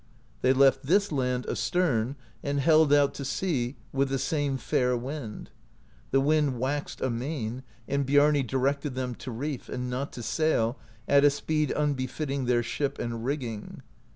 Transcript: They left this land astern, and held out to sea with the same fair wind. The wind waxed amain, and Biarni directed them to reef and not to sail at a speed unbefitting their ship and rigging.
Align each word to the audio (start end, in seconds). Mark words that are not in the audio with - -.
They 0.41 0.51
left 0.51 0.87
this 0.87 1.11
land 1.11 1.45
astern, 1.45 2.15
and 2.41 2.59
held 2.59 2.91
out 2.91 3.13
to 3.13 3.23
sea 3.23 3.75
with 3.93 4.09
the 4.09 4.17
same 4.17 4.57
fair 4.57 4.97
wind. 4.97 5.51
The 6.09 6.19
wind 6.19 6.57
waxed 6.59 7.01
amain, 7.01 7.61
and 7.87 8.03
Biarni 8.03 8.41
directed 8.41 8.95
them 8.95 9.13
to 9.13 9.29
reef 9.29 9.69
and 9.69 9.91
not 9.91 10.11
to 10.13 10.23
sail 10.23 10.79
at 11.07 11.23
a 11.23 11.29
speed 11.29 11.71
unbefitting 11.73 12.45
their 12.45 12.63
ship 12.63 12.97
and 12.97 13.23
rigging. 13.23 13.83